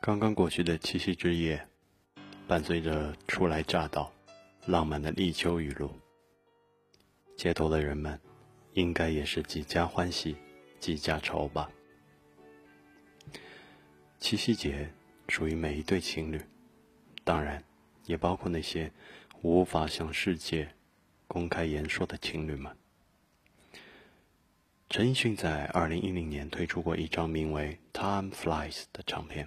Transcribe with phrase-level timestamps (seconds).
[0.00, 1.68] 刚刚过去的七夕之夜，
[2.46, 4.10] 伴随着初来乍到、
[4.64, 5.92] 浪漫的立秋雨露，
[7.36, 8.18] 街头的人们
[8.74, 10.36] 应该也是几家欢喜
[10.78, 11.68] 几家愁吧。
[14.18, 14.88] 七夕节
[15.28, 16.40] 属于每一对情侣，
[17.24, 17.62] 当然
[18.06, 18.90] 也包括那些
[19.42, 20.72] 无法向世界
[21.26, 22.74] 公开言说的情侣们。
[24.88, 29.46] 陈奕迅在二零一零年推出过一张名为《Time Flies》的唱片。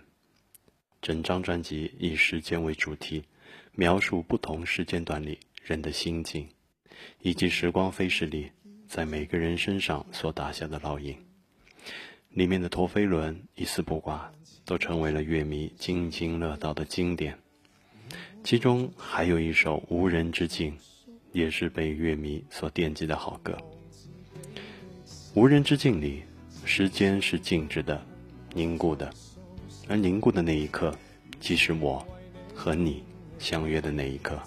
[1.02, 3.23] 整张专辑以时间为主题，
[3.73, 6.48] 描述不同时间段里人的心境，
[7.22, 8.52] 以及时光飞逝里
[8.88, 11.18] 在每个人身上所打下的烙印。
[12.30, 14.32] 里面的陀飞轮、一丝不挂，
[14.64, 17.38] 都成为了乐迷津津乐道的经典。
[18.44, 20.72] 其中还有一首《无人之境》，
[21.32, 23.54] 也是被乐迷所惦记的好歌。
[25.34, 26.24] 《无人之境》里，
[26.63, 28.05] 时间是静止的、
[28.54, 29.12] 凝固的。
[29.88, 30.96] 而凝固的那一刻，
[31.40, 32.05] 即是我
[32.55, 33.04] 和你
[33.40, 34.40] 相约的那一刻。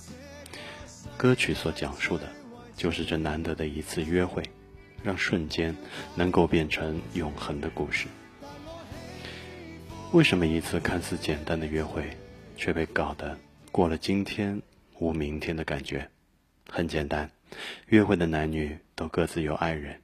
[1.17, 2.29] 歌曲所讲述的，
[2.77, 4.43] 就是这难得的一次约会，
[5.03, 5.77] 让瞬间
[6.15, 8.07] 能够变成永恒的故事。
[10.13, 12.09] 为什么一次看似简单的约会，
[12.57, 13.37] 却被搞得
[13.71, 14.61] 过了今天
[14.99, 16.09] 无明天的感觉？
[16.69, 17.31] 很简单，
[17.89, 20.01] 约会的男女都各自有爱人，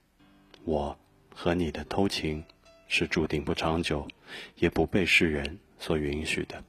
[0.63, 0.97] 我
[1.33, 2.43] 和你的偷情。
[2.93, 4.05] 是注定不长久，
[4.57, 6.61] 也不被世人所允许的。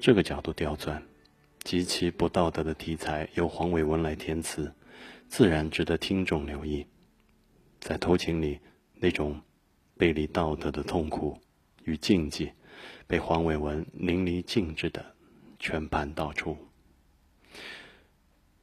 [0.00, 1.00] 这个角度刁钻、
[1.60, 4.74] 极其不道德的题材，由黄伟文来填词，
[5.28, 6.84] 自然值得听众留意。
[7.78, 8.58] 在偷情里，
[8.96, 9.40] 那种
[9.96, 11.40] 背离道德的痛苦
[11.84, 12.50] 与禁忌，
[13.06, 15.14] 被黄伟文淋漓尽致的
[15.60, 16.58] 全盘道出。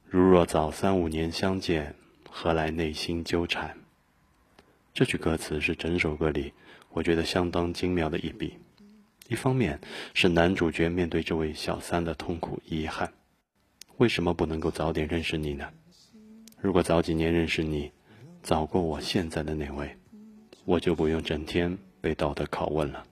[0.04, 1.96] 如若早三五年相见，
[2.28, 3.74] 何来内心纠缠？
[4.96, 6.50] 这句歌词是整首歌里
[6.88, 8.54] 我觉得相当精妙的一笔。
[9.28, 9.78] 一方面
[10.14, 13.12] 是男主角面对这位小三的痛苦遗憾，
[13.98, 15.68] 为什么不能够早点认识你呢？
[16.58, 17.92] 如果早几年认识你，
[18.42, 19.94] 早过我现在的那位，
[20.64, 23.06] 我就不用整天被道德拷问了。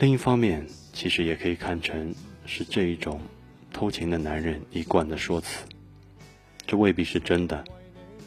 [0.00, 2.12] 另一方面，其实也可以看成
[2.46, 3.20] 是这一种
[3.72, 5.64] 偷情的男人一贯的说辞。
[6.66, 7.62] 这未必是真的，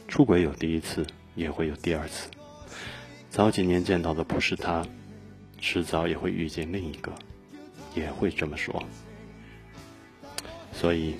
[0.07, 1.06] 出轨有第一次。
[1.35, 2.29] 也会有第二次。
[3.29, 4.85] 早几年见到的不是他，
[5.59, 7.12] 迟早也会遇见另一个，
[7.94, 8.81] 也会这么说。
[10.72, 11.16] 所以，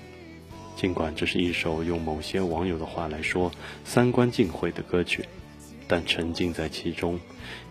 [0.78, 3.52] 尽管这是一首用某些网友的话来说
[3.84, 5.26] 三观尽毁的歌曲，
[5.88, 7.20] 但沉浸在其中，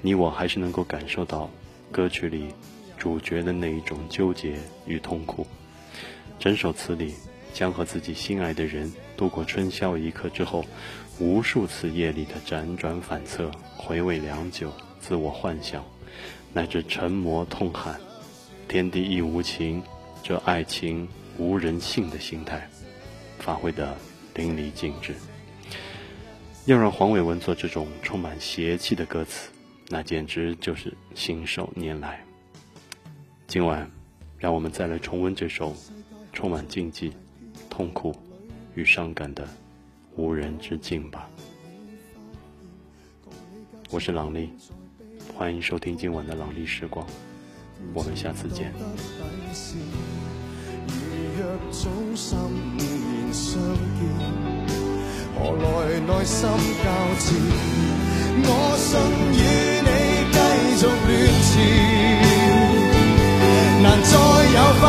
[0.03, 1.50] 你我还是能够感受到
[1.91, 2.49] 歌曲里
[2.99, 5.47] 主角的那一种纠结与痛苦。
[6.38, 7.15] 整首词里，
[7.55, 10.62] 将和自己心爱的人度过春宵一刻之后。
[11.20, 15.84] 无数次夜里的辗转反侧，回味良久，自我幻想，
[16.52, 18.00] 乃至沉默痛喊，
[18.66, 19.80] 天地亦无情，
[20.25, 21.06] 这爱情
[21.38, 22.69] 无人性的心态，
[23.38, 23.97] 发挥得
[24.34, 25.14] 淋漓尽致。
[26.64, 29.50] 要让黄伟文做这种充满邪气的歌词，
[29.88, 32.25] 那简直就是信手拈来。
[33.46, 33.88] 今晚，
[34.36, 35.76] 让我们再来重温这首
[36.32, 37.12] 充满禁忌、
[37.70, 38.12] 痛苦
[38.75, 39.46] 与伤感的。
[40.16, 41.28] 无人之境吧。
[43.91, 44.48] 我是朗丽，
[45.36, 47.04] 欢迎收听今晚的朗丽时光，
[47.92, 48.72] 我们下次见。
[55.36, 56.86] 何来内心交
[57.19, 57.34] 织？
[58.46, 58.48] 我
[58.78, 58.96] 信
[59.34, 59.42] 与
[59.84, 59.88] 你
[60.32, 60.38] 继
[60.78, 61.52] 续恋缠，
[63.82, 64.12] 难再
[64.54, 64.84] 有发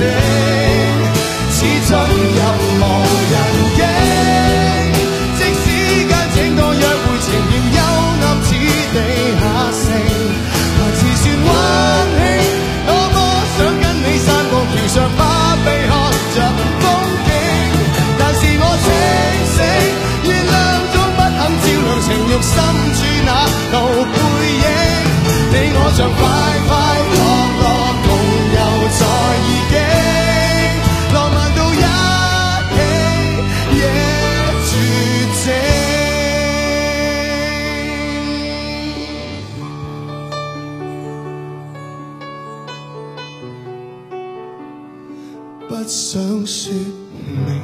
[0.00, 0.06] 你
[1.50, 2.69] 始终有。
[45.70, 46.72] 不想说
[47.46, 47.62] 明，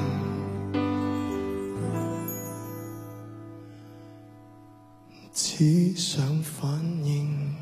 [5.35, 7.56] 只想反应。